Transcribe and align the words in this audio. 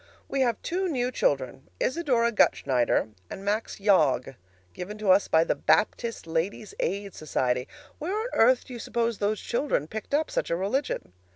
We 0.27 0.41
have 0.41 0.59
two 0.63 0.87
new 0.87 1.11
children, 1.11 1.69
Isador 1.79 2.31
Gutschneider 2.31 3.13
and 3.29 3.45
Max 3.45 3.79
Yog, 3.79 4.33
given 4.73 4.97
to 4.97 5.11
us 5.11 5.27
by 5.27 5.43
the 5.43 5.53
Baptist 5.53 6.25
Ladies' 6.25 6.73
Aid 6.79 7.13
Society. 7.13 7.67
Where 7.99 8.19
on 8.19 8.27
earth 8.33 8.65
do 8.65 8.73
you 8.73 8.79
suppose 8.79 9.19
those 9.19 9.39
children 9.39 9.85
picked 9.85 10.15
up 10.15 10.31
such 10.31 10.49
a 10.49 10.55
religion? 10.55 11.13